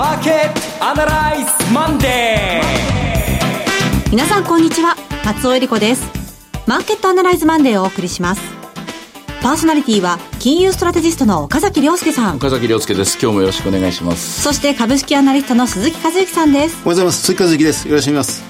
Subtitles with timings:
[0.00, 4.96] マーケットアナライズマンデー皆さんこんにちは。
[5.26, 6.10] 松尾英里子です。
[6.66, 8.40] マーケットアナライズマンデーをお送りします。
[9.42, 12.36] パーソナリティは金融ストラテジストの岡崎良介さん。
[12.36, 13.18] 岡崎良介です。
[13.20, 14.40] 今日もよろしくお願いします。
[14.40, 16.76] そして株式アナリストの鈴木一之さんです。
[16.76, 17.20] おはようございます。
[17.20, 17.86] 鈴木一之です。
[17.86, 18.42] よろしくお願いします。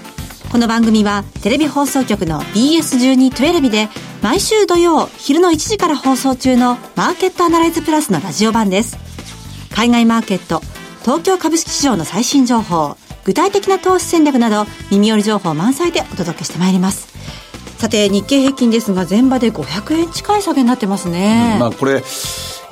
[0.53, 3.89] この番組はテレビ放送局の BS1212 で
[4.23, 8.97] 毎週土曜昼の1時から放送中のマーケットアナライズプラスのラジオ版です。
[9.75, 10.63] 海外マーケット、
[11.03, 17.09] 東京株式市場の最新情報、具体的な投資戦略など耳寄り情報満載でお届けしてまいります。
[17.79, 21.57] さて日経平均ですが前場で500円近い下げになってますね。
[21.59, 22.03] まあこれ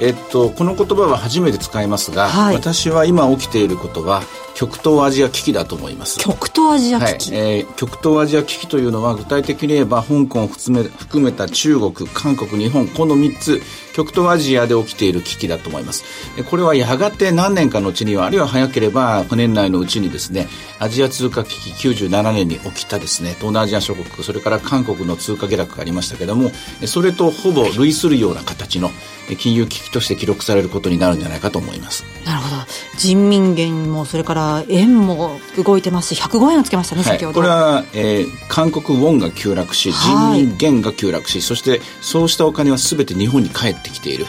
[0.00, 4.22] えっと、この言葉は初めて使いますが、はい、私は今起きていることは
[4.58, 6.18] 極東アジア危機だと思います。
[6.18, 13.62] 極東アジア危機、はい、えー、極東アジア危機というのは具体的に言えば香港を含め含めた中国韓国日本この3つ
[13.94, 16.02] 極東アジアで起きている危機だと思います。
[16.50, 20.48] これはやがて何年かのうちにはあるいは早ければ年内のうちにですね
[20.80, 26.50] アジア通貨危機97年に起きたですね東南アジア諸国それから韓国の通貨下落がありましたけれども
[26.84, 28.90] それとほぼ類するような形の
[29.36, 32.04] 金融危機として記録されることになるんじゃないかと思います。
[32.24, 32.62] なるほど。
[32.96, 37.40] 人民元もそれから円も動いてますし105円をつけましたね、先ほど。
[37.40, 44.26] これは、えー、韓国ウォンが急落し人民元が急落し、そしてそうしたお金は全て日本に帰ってきている。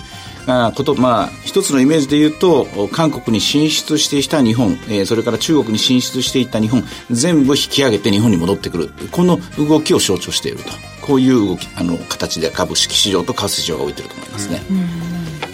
[0.48, 8.90] あことまあ一つのイメージで言うと韓国に進出していた日本、えー、それから中国に進出していった日本全部引き上げて日本に戻ってくる。
[9.12, 10.72] この動きを象徴していると。
[11.02, 14.62] こういう動きあの形で株式市場と為替市場が動いていると思いますね。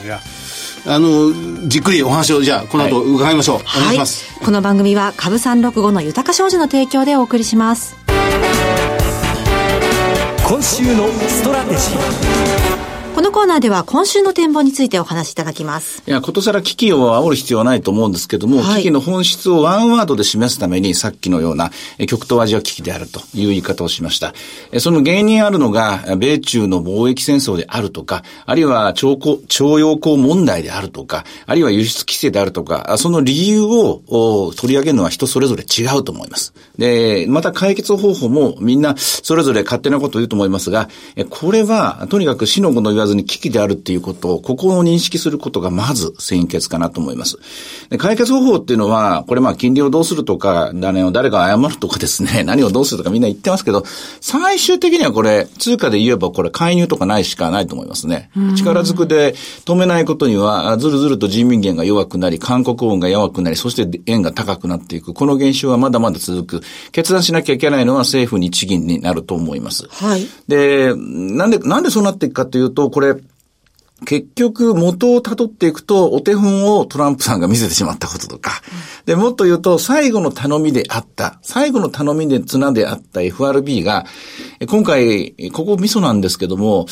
[0.03, 0.19] いや
[0.87, 7.95] あのじっくりお話をじゃあこの後伺いましょう、はい、お願いします、はい、この番組は株三六五の豊か商事の提供でお送りします。
[10.47, 11.97] 今週のストラテジー。
[11.97, 12.64] こ
[13.25, 16.03] のコーナーでは今週の展望についてお話しいただきます。
[16.05, 21.71] いや、ことさら危機を煽る必要はないと思うんですけども、はい、危機の本質をワンワードで示すために、さっきのような
[22.07, 24.35] 極東アジア危機であるという言い方をしました。
[24.79, 29.17] その原因あるのが、米中の貿易戦争であるとか、あるいは徴
[29.47, 36.53] 徴用工問題であるとか、あるいは輸出規制であるとか、その理由を取り上げるのは人それぞれ違うと思います。
[36.77, 40.89] で、また解決方法もみんなそれぞれ勝手なことを言うと思いますが、
[41.31, 47.37] これはとにかく死の子の言わずに危機であるっていうことを、ここを認識することがまず先決かなと思います。
[47.89, 53.83] で解決方法っていうのは、これまあ金利をどうするとか、誰を誰が謝るとかですね、 何をどうするとかみんな言ってますけど、
[54.21, 58.29] 最終的にはこれ、通貨で言えばこれ介入とかないしかないと思いますね。
[58.55, 65.13] 力ずくで止めないことには、ずるずると人民元が弱くなり、韓国音が弱くなり、そして円が高くなっていく。
[65.13, 66.61] この現象はまだまだ続く。
[66.91, 69.87] 決断しなきゃいけないのは政府日銀になると思います。
[69.89, 70.27] はい。
[70.47, 73.13] で、なんで、なんでそうなっていくかというと、これ、
[74.05, 78.61] 結局元を辿っていくとお手本をトランプさんが見せてしまったこととか、
[79.05, 84.05] で、もっと言うと最後の頼みであった、最後の頼みで綱であった FRB が、
[84.69, 86.85] 今回、ここミソなんですけども、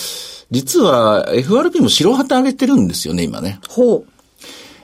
[0.51, 3.61] 実は FRB も白旗上げてるんですよね、今ね。
[3.69, 4.12] ほう。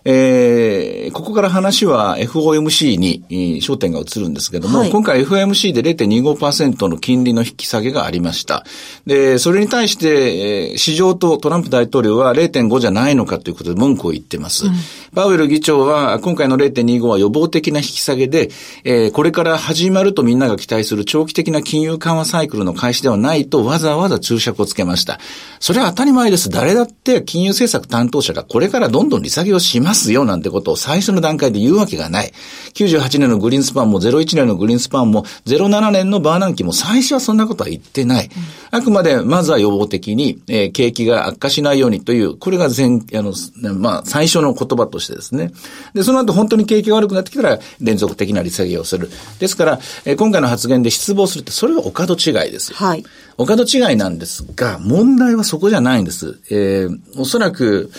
[0.05, 8.65] えー、ここから話は FOMC に焦点が移るんですけども、はい、今回 FOMC で0.25%の金利の引き下げがありました。
[9.05, 14.67] で、それに対して、えー、市場とトランプ大統領は0.5じゃないのかということで文句を言ってます。
[14.67, 14.73] うん、
[15.13, 18.49] パウエル議長は今回の0.25は予防的な引き下げで、
[18.83, 25.19] えー、これから始まるとみんなが期待する長期的な金融緩和サイクルの開始ではないとわざわざ注釈をつけました。
[25.59, 26.49] それは当たり前です。
[26.49, 30.11] 誰だって金融政策担当者がこれからどんどん利下げをします。
[30.13, 32.31] よなんてことを最初の段階で言うわけがない。
[32.73, 38.29] 98年のグリーンスパンも01年のグリーンスパンも07年のバーナンキも最初はそんなことは言ってない。
[38.71, 43.33] あくまでまずは予防的に、えー、景気が悪化しないようにという、これが前、あの、
[43.75, 45.51] まあ、最初の言葉としてですね。
[45.93, 49.09] で、その後本当に景気が悪くなってきたら連続的な利下げをする。
[49.39, 52.77] ですから、えー、今回の発言で失望するって、それはお門違いですよ。
[52.77, 53.03] はい。
[53.37, 56.39] お門違いなんですが、問題はそこじゃないんです。
[56.49, 57.91] えー、おそらく、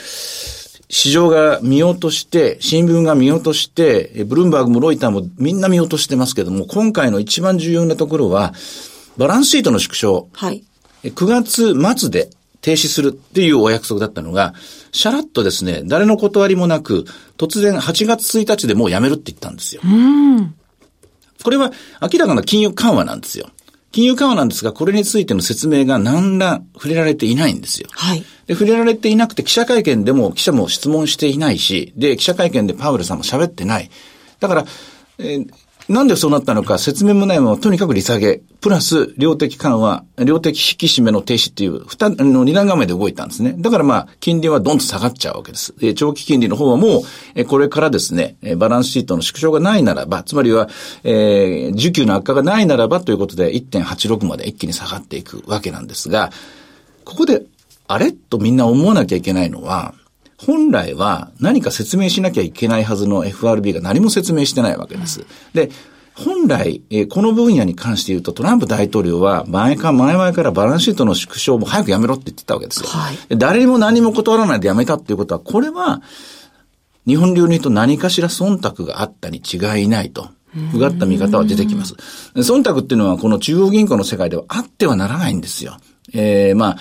[0.93, 8.53] 市場が見落として、新聞が見落として、ブルームバーグもロイターもみんな見落としてますけども、今回の一番重要なところは、
[9.17, 10.29] バランスシートの縮小。
[10.33, 10.65] はい。
[11.05, 14.55] 9月末で停止するっていうお約束だったのが、
[14.93, 17.05] シャラッとですね、誰の断りもなく、
[17.39, 19.83] 突然8月1日でもうやめるって言ったんですよ。
[19.85, 20.55] うん。
[21.43, 21.73] これは
[22.03, 23.49] 明らかな金融緩和なんですよ。
[23.93, 27.89] 金融緩和なんですが、これについての説明が何ら触れられていないんですよ。
[27.93, 28.25] はい。
[28.47, 33.91] で、触れられていなくて、記者会見でも記者も質問していないし、で、記者会見でパウエルさんも喋ってない。
[34.39, 34.67] だから、
[35.19, 35.51] えー
[35.91, 43.57] なんでそうなったのか説明もないまま、とにかく利下げ、プラス量的緩和、量的引き締めの停止っていう、二、の二段構えで動いたんですね。
[43.59, 45.77] だからまあ、金利はどんと下がっちゃうわけです。
[45.81, 47.03] で、長期金利の方はも
[47.35, 50.69] う、これからですね、バランスシートの縮小がないならば、つまりは、
[51.03, 56.31] えー、需給の悪化がないならばということで、1.86まで一気に下がっていくわけなんですが、
[57.05, 57.43] ここで、
[57.89, 58.13] あれ？
[58.13, 59.95] とみんな思わなきゃいけないのは、
[60.47, 65.27] 本来は何か説明しなきゃいけないはずの FRB が何も説明してないわけです。
[65.53, 65.71] で、
[66.15, 72.89] 本来、えー、この分野に関して言うと、トランプ大統領は前か前々からバランスシートの縮小も早くやめろって言ってたわけですよ。
[72.89, 76.03] はい、誰にも何も断らないでやめたっていうことは、これは、
[77.07, 80.29] 日本流に言うと何かしら忖度があったに違いないと。
[80.75, 81.95] うがった見方は出てきます。
[82.35, 85.77] 忖度っていうのはこの中央銀行の世界ではあってはならないんですよ。
[86.13, 86.79] えー、まあ、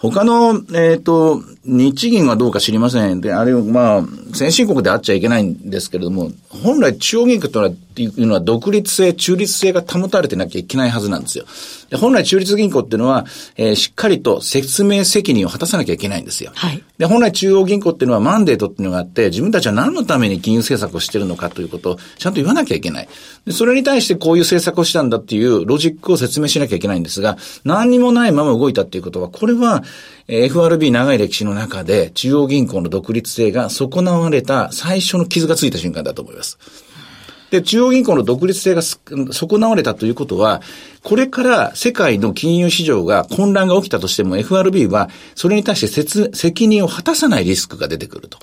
[0.00, 3.20] 他の、えっ、ー、と、日銀はどうか知りません。
[3.20, 4.02] で、あれを、まあ、
[4.34, 7.66] 先進国であっちゃいけないんですけれども、本来中央銀行と
[7.96, 11.44] いうのは独立性、中立性が保たれてなきゃいけないはずなんですよ。
[11.90, 13.26] で本来中立銀行っていうのは、
[13.56, 16.52] えー、しっかりと説明責任を果たさなきゃいけないんですよ。
[16.54, 16.82] はい。
[16.98, 23.08] で、本来中央銀行っていうのはマンデートっていうのがあって、自分たちは何のために金融政策をしてるのかということをちゃんと言わなきゃいけない。
[23.44, 29.82] で、それに対してこういう政策をしたんだっていうロジックを説明しなきゃいけないんですが、何にもないまま動いたっていうことは、これは、
[30.28, 36.58] FRB 長い歴史の中で中央銀行の独立性が損なわれた最初の傷がついた瞬間だと思います。
[37.50, 40.62] で、中央銀行の独立性が損なわれたということは、
[41.02, 48.38] これから世界の金融市場が混乱が起きたとしても FRB はそれに対して責任を果たさないリスクが出てくると。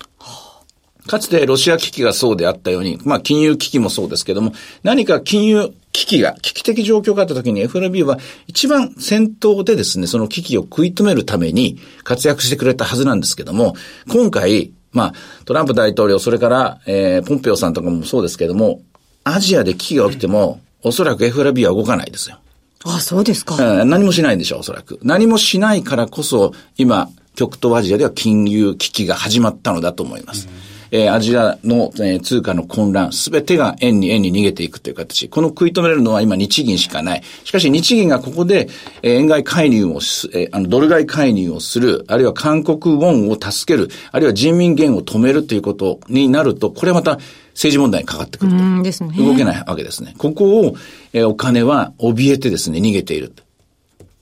[1.07, 13.75] かつてロシア危機がそうであったように、まあ金融危機もそうですけども、何か金融危機が、危機的状況があった時に FRB は一番先頭でですね、その危機を食い止めるために活躍してくれたはずなんですけども、
[14.07, 15.13] 今回、まあ、
[15.45, 18.81] トランプ大統領、それから、えー、ポンペオさんとかもそうですけども、
[19.23, 22.37] アジアで危機が起きても、おそらく FRB は動かないですよ。
[22.85, 23.89] あそうですか、うん。
[23.89, 24.99] 何もしないんでしょう、おそらく。
[25.01, 30.47] 何もしないからこそ、今、極東アジアでは金融危機が始まったのだと思います。
[30.47, 35.29] うんえー、アジアの、えー、通貨の混乱、すべてが円に円に逃げていくという形。
[35.29, 37.23] この食い止めるのは今日銀しかない。
[37.43, 38.69] しかし日銀がここで、
[39.01, 47.19] えー、円買い介入をす、えー、あの、ドル買い介入をする、あるいは韓国ウォンを助ける、あるいは人民元を止めるということになると、これまた
[47.53, 48.83] 政治問題にかかってくると。
[48.83, 49.15] ですね。
[49.17, 50.13] 動けないわけですね。
[50.17, 50.75] ここを、
[51.13, 53.33] えー、お金は怯えてですね、逃げている。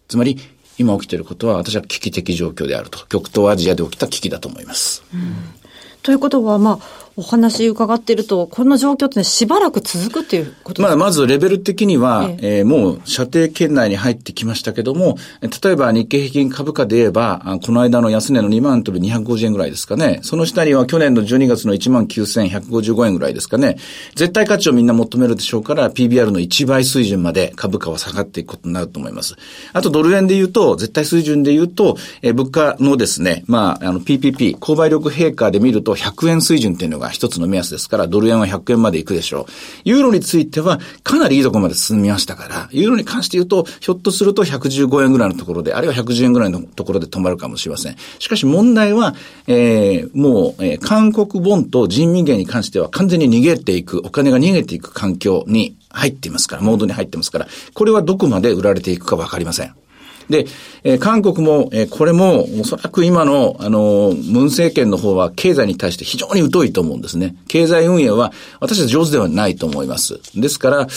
[0.07, 0.39] つまり、
[0.77, 3.06] 今起きていることは私は危機的状況であると。
[3.07, 5.03] 極東アジアで起きた危機だと思います。
[5.13, 5.64] うん
[6.06, 10.96] ということは、まあ、お話伺っていると、この状況ってしばらく続くっていうことですか？
[10.98, 20.19] まあ、まずレベル的には、えええー、もう射程圏内に入ってきましたけども、例えば日経平均株価で言えば、この間の安値の2万ドル250円ぐらいですかね。
[20.24, 23.78] その下には去年の12月の1万9155円ぐらいですかね。
[24.16, 29.36] 絶対価値をみんな求めるでしょうから、PBR の1倍水準まで株価は下がっていくことになると思います。
[29.72, 37.89] あとドル円で言うと、絶対水準で言うと、えー、物価のですね、まあ、あの PPP、購買力陛下で見ると100円水準っていうのが一つの目安です。
[37.89, 39.51] から、ドル円は100円まで行くでしょう。
[39.83, 47.95] ユーロについては、かなりいいところまで進みましたから、ユーロに関して言うと、ひょっとすると115円ぐらいのところで、あるいは110円ぐらいのところで止まるかもしれません。
[48.19, 49.15] しかし問題は、
[49.47, 59.85] えー、もう、えー、韓国ウォンと人民元に関しては完全に逃げていく、お金が逃げていく環境に入っていますから、モードに入ってますから、これはどこまで売られていくかわかりません。
[60.30, 60.45] で、
[60.83, 67.36] えー、韓国も、えー、これも、おそらく今の、あの、ムン政権の方は経済に対して非常に疎いと思うんですね。
[67.48, 70.20] 経済運営は私は上手ではないと思います。
[70.36, 70.88] ですから、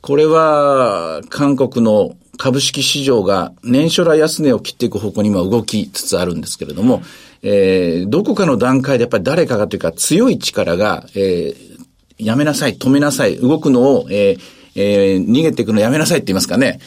[0.00, 7.02] これは、韓国の株式市場が年初来安値を切っていく方向に今動きつつあるんですけれども、
[7.42, 11.78] えー、どこかの段階でやっぱり誰かがというか強い力が、えー、
[12.18, 14.40] やめなさい、止めなさい、動くのを、えー
[14.76, 16.78] えー、逃げていくのやめなさいって言いますかね。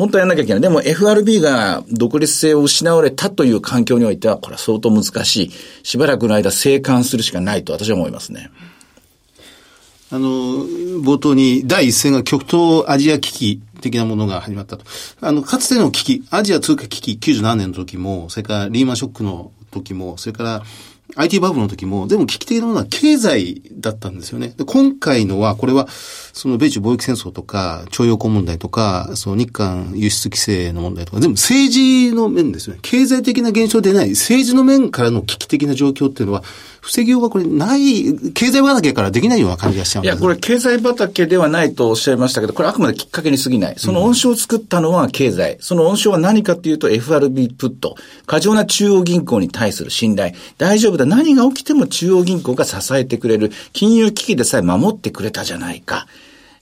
[0.00, 0.62] 本当はやんなきゃいけない。
[0.62, 5.50] でも FRB が独立性を失われたという環境においては、これは相当難しい。
[5.82, 8.50] しばらくの間静観するしかないと私は思いますね。
[10.10, 10.64] あの、
[11.04, 14.86] 冒頭に第一線が極東アジア危機的なものが始まったと。
[15.20, 20.62] あの、かつての危機、アジア通貨危機97年の時も、それからリーマンショックの時も、それから
[21.16, 24.54] IT バブルの時も、でも危機的なものは経済だったんですよね。
[24.56, 25.88] で今回のは、これは、
[26.32, 32.80] その米中貿易戦争とか、徴用工問題とか、その日韓輸出規制の問題とか、全部政治の面ですよね。
[32.82, 36.44] 経済的な現象でない、政治の面からの危機的な状況っていうのは、
[36.80, 43.74] 防ぎようがこれない、経済畑からできないような感じがしちゃうんいや、これ経済畑ではないとおっしゃいましたけど、これあくまできっかけに過ぎない。
[43.76, 45.58] その温床を作ったのは経済。
[45.60, 47.96] その温床は何かっていうと FRB プット。
[48.26, 50.32] 過剰な中央銀行に対する信頼。
[50.58, 51.04] 大丈夫だ。
[51.04, 53.52] 何が起きても中央銀行が支えてくれる。
[53.72, 56.06] 金融危機でさえ守ってくれたじゃないか。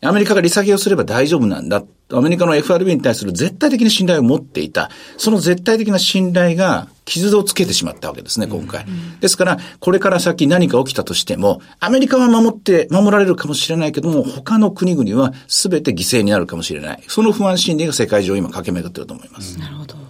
[0.01, 1.83] アメリカが利下げをすれば大丈夫なんだ。
[2.11, 4.91] アメリカの FRB に対する絶対的な信頼を持っていた。
[5.17, 8.87] その絶対的な信頼が傷をつけてしまったわけですね、今回。
[9.21, 17.03] ですから、これから先何か起きたとしても、アメリカは守って、守られるかもしれないけども、他の国々は全て犠牲になるかもしれない。
[17.09, 19.59] その不安心理が世界中今駆け巡っていると思います。
[19.59, 20.08] なるほど。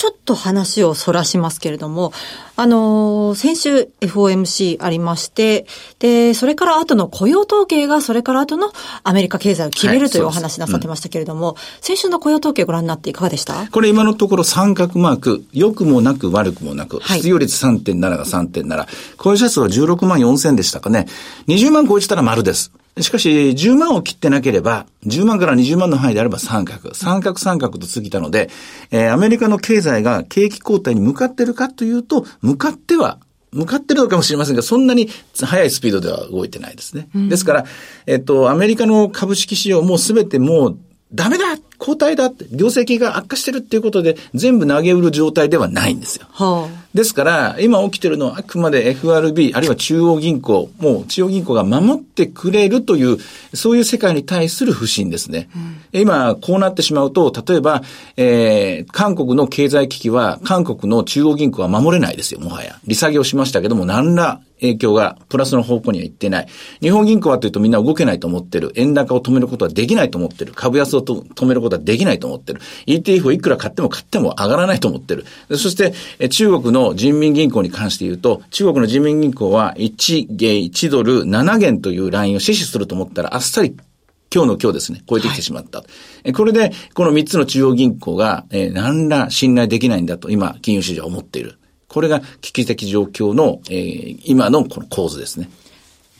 [0.00, 2.14] ちょっと話をそらしますけれども、
[2.56, 5.66] あの、先週 FOMC ありまして、
[5.98, 8.72] で、それから後の雇用統計が、それから後の
[9.04, 13.68] アメリカ経済を決めるというお話なさってましたけれども、はいうん、先週の雇用統計ご覧になっていかがでした？
[13.70, 18.86] これ今のところ三角マーク、良くもなく悪くもなく、失業率3.7が3.7、
[19.18, 21.08] 雇用者数は16万4千でしたかね。
[21.46, 22.72] 20万超えてたら丸です。
[22.98, 26.94] しかし、10万を切ってなければ、10万から20万の範囲であれば三角。
[26.94, 28.50] 三角三角と過ぎたので、
[28.90, 33.18] えー、アメリカの経済が景気後退に向かってるかというと、向かっては
[33.52, 37.08] 向かってるのかもしれませんが、そんなに速いスピードでは動いてないですね。
[37.14, 37.64] うん、ですから、
[38.06, 40.78] えっと、アメリカの株式市場もすべてもう
[41.12, 41.44] ダメだ
[41.78, 46.26] 交代だって、業績が悪化してるっていうことで、全部投げ売る状態ではないんですよ。
[46.30, 53.18] はあ、ですから、今起きてるのはあくまで FRB、あるいは中央銀行、もう中央銀行が守ってくれるという、
[53.54, 55.48] そういう世界に対する不信ですね。
[55.92, 57.82] うん、今、こうなってしまうと、例えば、
[58.16, 62.80] えー、韓国の経済危機は、韓国の中央銀行は守れないですよ、もはや。
[62.86, 66.46] 利下げをしましたけども、何ら影響がプラスの方向には行ってない。
[66.80, 68.72] 日本銀行はというとみんな動けないと思ってる。
[68.76, 70.52] 円高を止めることはできないと思ってる。
[70.54, 72.60] 株安を止めることはできないと思ってる。
[72.86, 75.24] ETF をいくら買っても買っても上がらないと思ってる。
[75.50, 75.94] そして、
[76.28, 83.76] 中国の人民銀行に関して言うと、中国の人民銀行は1ゲ1ドル7元というラインを死守すると思ったらあっさり
[84.32, 85.78] 今日の今日ですね、超えてきてしまった。
[85.78, 85.84] は
[86.24, 91.58] い、これで、この3つの中央銀行が、えー、何ら信頼できないんだと、今、金融市場は思っている。
[91.88, 95.50] これが危機的状況の、えー、今のこの構図ですね。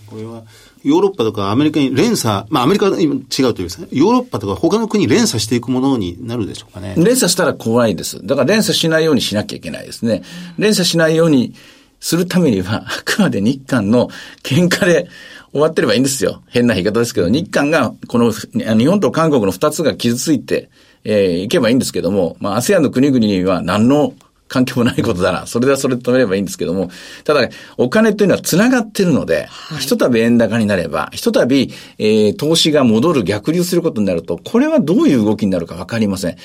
[0.07, 0.43] これは、
[0.83, 6.95] ヨーロッパとかアメリカに連鎖、まあアメリカは今違うというですね、ヨーロッパとか他の国連鎖していくものになるでしょうかね。
[6.97, 8.25] 連鎖したら怖いです。
[8.27, 10.23] だから連鎖しないようにしなきゃいけないですね。
[10.59, 11.55] 連鎖しないように
[12.01, 14.09] するためには、 あくまで日韓の
[14.43, 15.09] 喧嘩で
[15.53, 16.43] 終わってればいいんですよ。
[16.49, 20.71] 変な言い方ですけど、日韓が、この、日本と韓国の二つが傷ついて、
[21.05, 24.15] えー、いけばいいんですけども、まあ、ASEAN の国々には何の
[24.51, 25.47] 関係もないことだな。
[25.47, 26.91] それではそれで止めればいいんですけども、
[27.23, 36.37] ただ、お金というのは繋がってるので、はい、ひとたび円高になれば、ひとたび、えー、投資が戻る、逆流することになると、これはどういう動きになるかわかりません。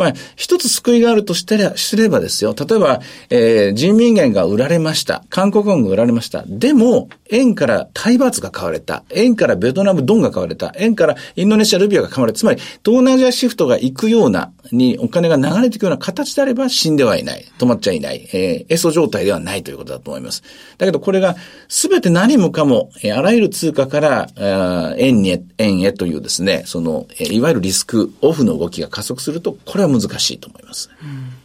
[0.00, 2.54] まあ、一つ救いがあるとしてれすればですよ。
[2.58, 5.24] 例えば、えー、人民元が売られました。
[5.28, 6.42] 韓国軍が売られました。
[6.46, 9.04] でも、円からタイバーツが買われた。
[9.10, 10.72] 円からベトナムドンが買われた。
[10.76, 12.38] 円からインドネシアルビアが買われた。
[12.38, 17.44] つまり、東南アジアシフトが行くような、にお金が流れていくような形であれば死んではいない。
[17.58, 18.28] 止まっちゃいない。
[18.32, 20.42] えー、エソ状態ではないということだと思います。
[20.78, 21.36] だけどこれが
[21.68, 30.90] 全て何もかも、えー、あらゆる通貨から、円に、円へというですね、その、えー、いわゆるリスクオフの動きが加速すると、これは難しいと思います。
[31.02, 31.40] うん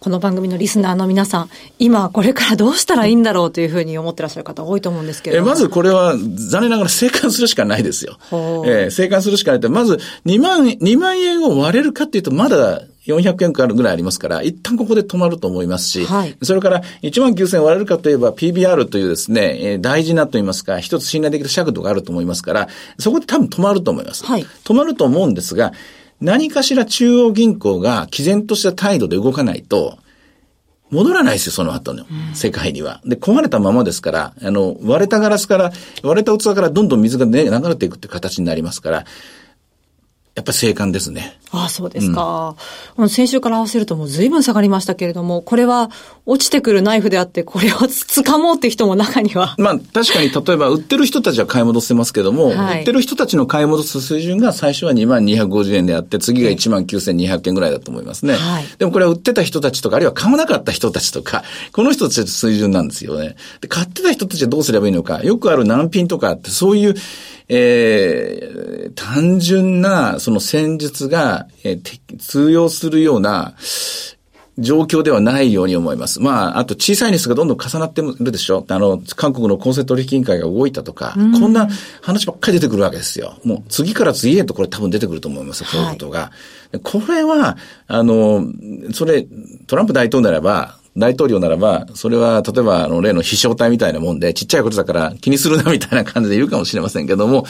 [0.00, 5.38] この番組のリスナーの皆さん、今これからどうしたらいいんだろうというふうに思ってらっしゃる方多いと思うんですけど。
[5.38, 8.18] え、まずこれは残念ながら生還するしかないですよ。
[8.30, 24.24] えー、生還するしかないって、まず2万、2万円を割れるかっていうとまだ400円かぐらいありますから、一旦ここで止まると思いますし、はい、それから1万9000割れるかといえば PBR というですね、えー、大事なと言いますか、一つ信頼できる尺度があると思いますから、そこで多分止まると思います。
[24.24, 25.72] はい、止まると思うんですが、
[26.24, 29.98] 何かしら中央銀行が毅然とした態度で動かないと、
[30.90, 33.02] 戻らないですよ、その後の世界には。
[33.04, 39.04] で、壊れたままですから、あの、割れたガラスから、割れた器からどんどん水が、ね、流れていくっていう形になりますから、
[40.34, 41.38] やっぱり生還ですね。
[41.52, 42.56] ああ、そうですか。
[42.96, 45.92] うん、先週から合わせるともう随分下がりましたけれども、これは
[46.26, 49.54] 落ちてくるナイフであって、これを掴もうって人も中には。
[49.58, 58.34] まあ、確かに例えば売ってる人たちは買い戻せますけども、はい、売ってる人たちの買い戻す水準が最初は2万250円であって、次が1万9200円ぐらいだと思いますね。
[58.34, 63.36] はい、でもこれは売ってた人たちとか、あるいは買わなかった人たちとか、この人たちの水準なんですよね。
[63.60, 65.22] で、買ってた人たちはどうすればいいのか。
[65.22, 66.96] よくある難品とかって、そういう、
[67.48, 73.54] えー、単純なその戦術が、えー、通用するような、
[74.58, 76.20] 状況ではないように思います。
[76.20, 81.68] まあ、あと小さいニュースがどんどん重なってるでしょあの、韓国の公正取引委員会が動いたとか、うん、こんな
[82.02, 83.36] 話ばっかり出てくるわけですよ。
[83.44, 86.20] もう次から次へとこれ多分出てくると思います、こういうことが。
[86.20, 86.32] は
[86.74, 87.56] い、これは、
[87.88, 88.46] あの、
[88.92, 89.26] それ、
[89.66, 97.46] トランプ大統領ならば、大統領ならば、それは、例えば、あの、例の飛翔体みたいなもんで、ちっちゃいことだから気にするなみたいな感じで言うかもしれませんけども、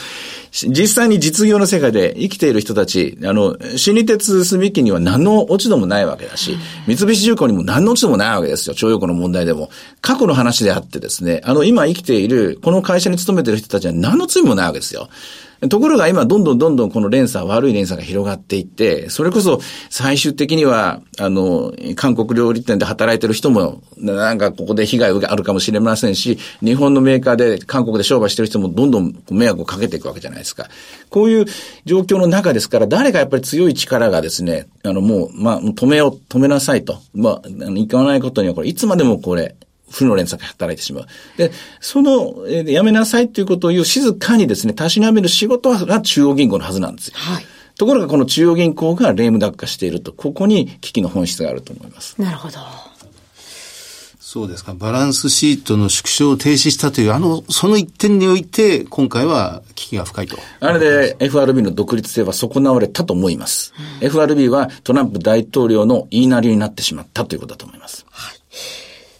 [0.51, 8.73] 実際に実業の世界で生きている人たち、あの、新日鉄住木には何の落ち度もないわけだし、三菱重工にも何の落ち度もないわけですよ。
[8.73, 9.69] 徴用工の問題でも。
[10.01, 15.09] 過去の話であってですね、あの、今生きている、この会社に勤めている人たちは何の罪もないわけですよ。
[15.69, 19.59] ところが今、どんどんどんどんこの連鎖、悪い連鎖が広がっていって、それこそ
[19.89, 30.67] 最終的には、あの、韓国料理店で働いてる人も、なんかここで被害があるかもしれませんし、日本のメーカーで韓国で商売してる人もどんどん迷惑をかけていくわけじゃないですか。
[31.09, 31.45] こういう
[31.85, 36.99] 状況の中ですから、誰かやっぱり強い力がですね、あのもう、まあ、止めよう、止めなさいと。
[37.13, 39.55] まあ、あの、いかないことにはこれ、いつまでもこれ、
[39.89, 41.07] 負の連鎖が働いてしまう。
[41.37, 47.13] で、その、えー、やめなさいということを言う静かにですね、たしなめる仕事が中央銀行のはずなんですよ。
[47.17, 47.45] はい。
[47.77, 52.19] ところがこの中央銀行がレームダック化していると、ここに危機の本質があると思います。
[52.21, 52.59] なるほど。
[54.19, 54.73] そうですか。
[54.73, 60.37] バランスシートの縮小を停止したという、あの、その一点において、今回は危機が深いと。
[60.59, 63.73] あれで FRB の独立性は損なわれたと思います。
[64.01, 68.05] うん、FRB はトランプ大統領の言いなりになってしまったということだと思います。
[68.09, 68.34] はい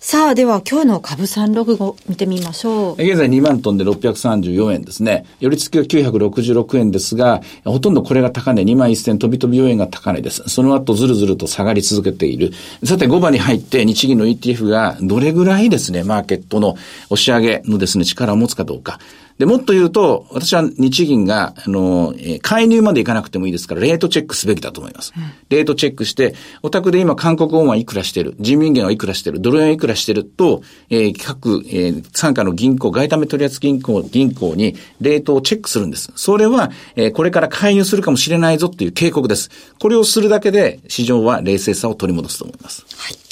[0.08, 2.94] さあ、では今日の株365見てみましょう。
[2.94, 5.26] 現在2万トンで634円ですね。
[5.40, 10.44] 寄り付きは966円ですが、ほとんどこれが高値、2万1000飛び飛び4円が高値です。
[10.46, 12.52] その後ずるずると下がり続けている。
[12.84, 16.76] さて5番に入って日銀の ETF がどれぐらいですね、マーケットの
[17.10, 19.00] 押し上げのですね、力を持つかどうか。
[19.38, 25.12] で、もっと言うと、私は日銀が、あの、え介入までいかなくてもいいですから、レートチェックすべきだと思います。
[25.16, 36.14] うん、レートチェックして、お宅で今韓国ウォンはいくらしてる、人民元はいくらしてる、ドル円はいくらしてると、えー、各、えー、参加の銀行、外為取扱銀行、銀行にレートをチェックするんです。
[36.16, 39.50] それは、えー、これから介入するかもしれないぞっていう警告です。
[39.80, 42.86] これをするだけで、市場は冷静さを取り戻すと思います。
[42.96, 43.25] はい。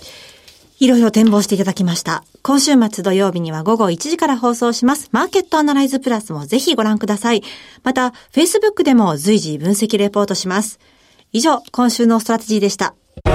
[0.84, 2.26] いろいろ展望していただきました。
[2.42, 5.08] 今週末土曜日には午後1時から放送します。
[5.14, 7.42] マーケットアナライズプラスもぜひご覧ください。
[7.84, 10.82] また、Facebook でも随時分析レポートします。
[11.32, 12.96] 以上、今週のストラテジーでした。
[13.24, 13.32] マ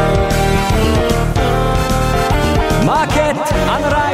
[3.04, 4.07] ーケットアナライズ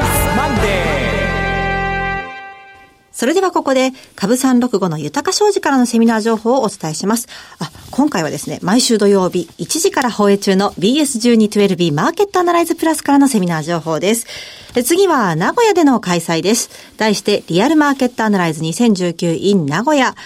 [3.15, 7.29] それではここで、株365の豊商事からのセミナー情報をお伝えします。
[7.61, 14.27] あ、今回はですね、毎週土曜日1時から放映中の BS1212B マーケットアナライズプラスからのセミナー情報です。
[14.85, 16.71] 次は名古屋での開催です。
[16.97, 20.17] 題して、リアルマーケットアナライズ2019 in 名古屋。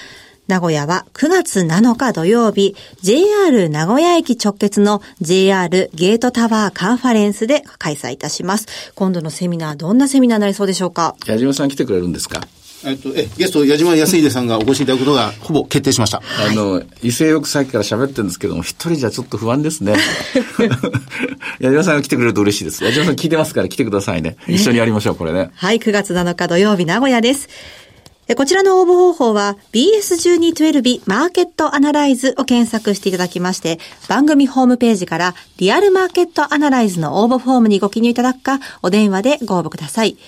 [0.46, 8.66] 名古屋は9月7日土曜日、JR 名古屋駅直結の JR ゲートタワーカンファレンスで開催いたします。
[8.94, 11.16] 今度のセミナー、どんなセミナーになりそうでしょうか？
[11.26, 12.40] 矢島さん来てくれるんですか？
[12.84, 16.22] えっと、え、ゲスト、矢島康秀さんがお越しいただくことが、ほぼ決定しました。
[16.48, 19.96] あの、威勢よくさっきから喋ってるんですけども、一人じゃちょっと不安ですね。
[21.58, 22.84] 矢島さんが来てくれると嬉しいです。
[22.84, 24.36] 矢島さん聞いてますから来てくださいね。
[24.46, 25.50] 一緒にやりましょう、これね。
[25.54, 27.48] はい、9月7日土曜日、名古屋です。
[28.36, 40.18] こちらの応募方法は BS1212 マーケットアナライズを検索していただきまして、番組ホームページからリアルマーケットアナライズの応募フォームにご記入いただくか、お電話でご応募ください。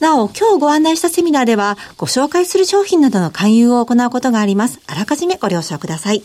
[0.00, 4.80] なお、今日ご案内したセミナーでは、ご紹介する商品などの勧誘を行うことがあります。
[4.86, 6.22] あらかじめご了承ください。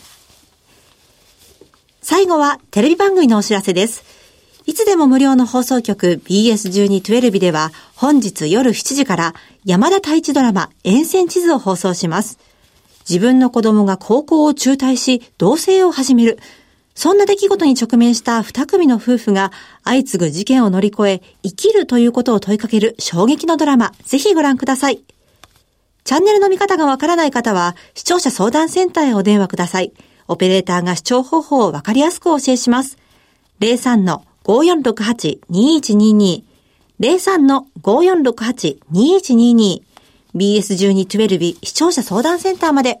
[2.02, 4.04] 最後は、テレビ番組のお知らせです。
[4.66, 12.38] いつでも無料の放送局 BS1212 では、本日夜7時から山田太一ドラマ沿線地図を放送します。
[13.08, 16.38] 自分の子供が高校を中退し、同棲を始める。
[16.94, 19.50] そんな出来事に直面した二組の夫婦が
[19.84, 25.02] 相次ぐ事件を乗り越え生きるということを問いかける衝撃のドラマ、ぜひご覧ください。
[26.04, 29.92] チャンネルの見方がわからない方は視聴者相談センターへお電話ください。
[30.28, 32.96] オペレーターが視聴方法をわかりやすくお教えします。
[33.60, 36.42] 03-5468-2122
[37.00, 39.82] 03-5468-2122
[40.34, 43.00] BS1212 視聴者相談センターまで。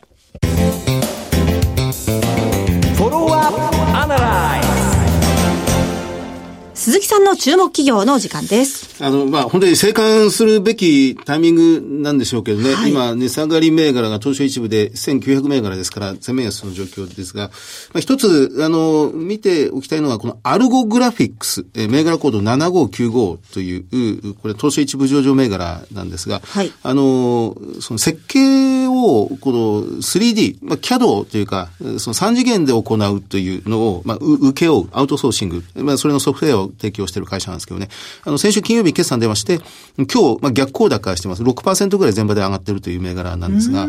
[6.82, 9.04] 鈴木さんの注目企業の時間です。
[9.04, 17.50] あの、まあ、本当に生還するべきタイミングなんでしょうけどね、はい、今、値下がり銘柄が東証一部で1900銘柄ですから、全面安の状況ですが、
[17.92, 37.88] まあ、一つ、あの、見ておきたいのは、このアルゴグラフィックス、え銘柄コード7595という、これ東証一部上場銘柄なんですが、はい、あの、その設計をを、この 3D、まあ、CAD というか、その3次元で行うというのを、まあ、受け負う、アウトソーシング、まあ、それのソフトウェアを提供している会社なんですけどね。
[38.24, 39.60] あの、先週金曜日決算出まして、
[39.96, 41.42] 今日、まあ、逆行高してます。
[41.42, 43.88] 6%ぐらい全場で上がってるという銘柄なんですが、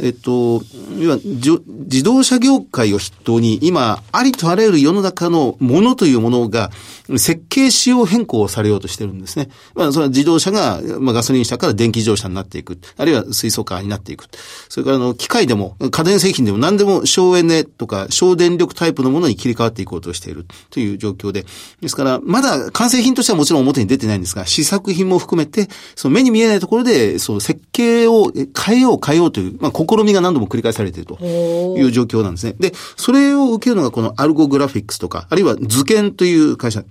[0.00, 0.62] えっと、
[0.98, 6.70] 要は、自動車業界を筆頭に、今、ありとあらゆる世の中のものというものが、
[7.18, 9.48] 設計仕様変更をされようとしてるんですね。
[9.74, 12.78] まあ、それは自動車が、まあ、ガソリン車から電気自動車になっていく。
[12.96, 14.26] あるいは水素カーになっていく。
[14.68, 21.44] それから、あの、機械でも、家電製品でも何でも省エネとか省電力タイプのものに切り替わっていこうとしているという状況で。
[21.80, 32.54] ですから、まだ完成品としてはもちろん表に出てないんですが、試作品も含めて、その目に見えないところで、その設計を変えよう変えようという、まあ、試みが何度も繰り返されているという状況なんですね。
[32.58, 36.84] で、それを受けるのがこのアルゴグラフィックスとか、あるいは図研という会社。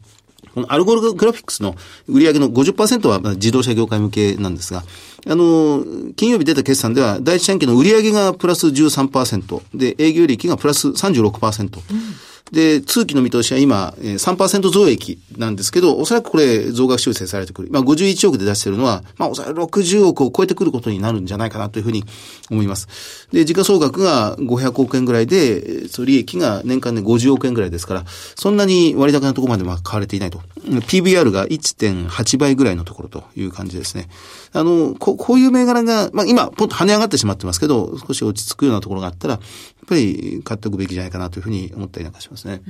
[0.54, 1.76] このアルゴグラフィックスの
[2.08, 4.84] 売上の50%は自動車業界向けなんですが、
[5.28, 5.84] あの、
[6.16, 11.80] 金曜日出た決算では、第一四半期の売上がプラス13%、で、営業利益がプラス36%。
[11.92, 17.70] うんで、通期の見通しは今、3%増益なんですけど、おそらくこれ増額修正されてくる。
[17.72, 22.04] まあ51億で出してるのは、まあおそらく60億を超えてくることになるんじゃないかなというふうに
[22.50, 23.28] 思います。
[23.32, 30.42] で、時価総額が500億円ぐらいで、そ利益が年間で50億円ぐらいですから、そんなに割高なところまでは買われていないと。
[30.66, 34.10] PBR が1.8倍ぐらいのところという感じですね。
[34.52, 39.40] あの、ここういう銘柄が、まあ今、ポンと跳ね上がってしまってますけど、少し落ち着くようなところがあったら、
[39.84, 42.62] っぱり買っておくべきじゃないかなというふうに思ったりなんかしますね。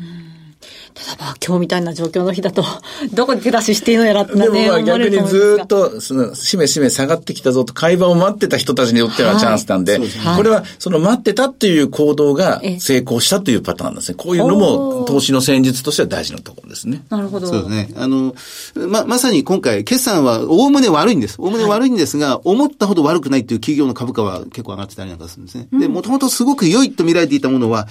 [0.94, 2.64] ただまあ今日みたいな状況の日だと、
[3.14, 14.16] どこで手出ししていいのやらってね、でもまあ逆にずっと、その、しめしめ下がってきたぞと会話を待ってた人たちにとってはチャンスなんで、はい、これはその待ってたっていう行動が成功したというパターンですね。
[14.16, 17.04] こういうのも投資の戦術としては大事なところですね。
[17.10, 17.48] なるほど。
[17.48, 17.90] そうですね。
[17.96, 18.36] あの、
[18.76, 21.36] ま、まさに今回、決算はおおむね悪いんです。
[21.40, 25.68] おおむね悪いんですが、はい、思ったほど悪くないっていう企業の株価は結構上がってたりなんかするんですね。
[25.72, 27.88] うん、で、もともとすごく良いと見られていたものは、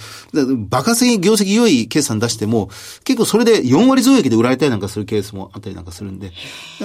[0.69, 2.60] バカ性業績良い決算出しても、
[3.03, 6.31] 結構それで4割増益で売られたりなんかするケースもあったりなんかするんで、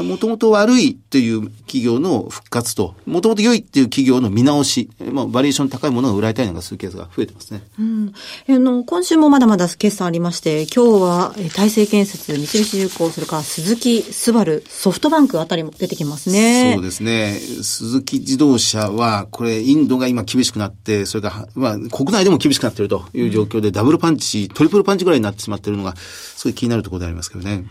[0.03, 7.62] もともと悪いという企業の復活と、もともと良いっていう企業の見直し、まあ、バリエーション高いものが売られたりなんかするケースが増えてますね。
[7.79, 8.12] うん。
[8.49, 16.73] あの、今週もまだまだ決算ありまして、今日は、大成建設、三菱重工、それから鈴木、スバル、ソフトバンクあたりも出てきますね。
[16.75, 17.39] そうですね。
[17.62, 27.64] 鈴木自動車は、これ、インドが今厳しくなって、それから、まあ、国内でも厳しくなっているという状況で、ダブルパンチ、トリプルパンチぐらいになってしまっってるのが、すごい気になるところでありますけどね。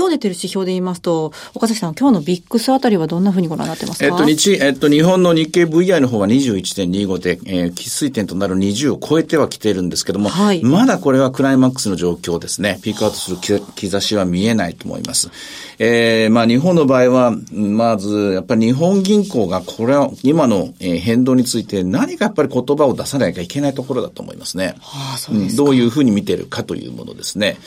[0.00, 4.06] 今日出てる指標で言いますと、岡崎さん、今日のビックスあたりはどんなふうにご覧になってますか？
[4.06, 12.78] えっと、日、えっと、日本の日経 VI の方は21.25で、えー、喫水点となる20を超えてはきているんですけども、はい、まだこれはクライマックスの状況ですね。
[12.82, 13.36] ピークアウトする
[13.74, 15.30] 兆しは見えないと思います。
[15.78, 24.76] えー、まあ日本の場合は、まず、やっぱり日本銀行がこれは、今の変動について何かやっぱり言葉を出さなきゃいけないところだと思いますね。
[24.80, 27.58] はあ、そうですどういうふうに見てるかというものですね。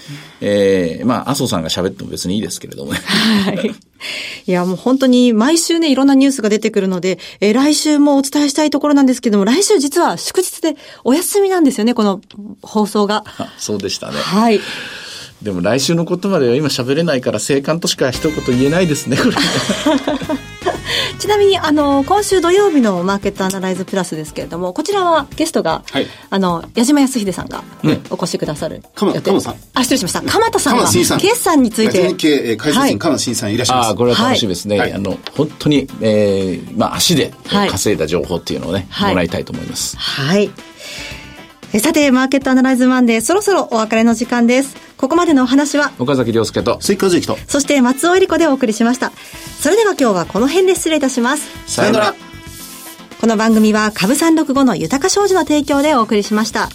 [0.42, 3.00] うん、えー、まあ、麻生さんが喋っても別にいいですけれどもね。
[3.00, 3.76] はい。
[4.46, 12.22] いや、もう本当に毎週ね、いろんなニュースが出てくるので、えー、来週もお伝えしたいところなんですけども、来週実は祝日でお休みなんですよね、この
[12.62, 13.24] 放送が。
[13.58, 14.18] そうでしたね。
[14.18, 14.60] はい。
[15.42, 19.36] でも来週のことまでは今喋れないから、生還としか一言言えないですね、これ。
[21.20, 27.64] ちなみに、あの、今週土曜日のマーケットアナライズプラスですけれども、こちらはゲストが、はい、あの、矢島康秀さんが
[28.10, 28.84] お越しくださる、ね。
[28.96, 29.56] 鎌田さん。
[29.74, 30.22] あ、失礼しました。
[30.22, 32.08] 鎌田さんが、決算について。
[32.10, 33.90] 日経解説員鎌田新さんいらっしゃいます。
[33.92, 34.80] あ、これは楽しみですね。
[34.80, 37.34] はい、あの、本当に、えー、まあ、足で
[37.70, 39.98] 稼いだ情報っていうのをね、はい、もらいたいと思います。
[39.98, 40.52] はい。
[41.80, 44.76] さて、マーケットアナライズマンデー、そろそろお別れの時間です。
[45.04, 49.12] ここまでのお話は、岡崎亮介と、関和之と、そして松尾恵里子でお送りしました。
[49.60, 51.44] それでは今日はこの辺で失礼いたします。
[51.68, 52.16] さよなら。
[53.20, 56.70] この番組は、株三六五の豊か商事の提供でお送りしました。